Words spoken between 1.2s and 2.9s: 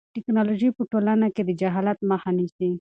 کې د جهالت مخه نیسي.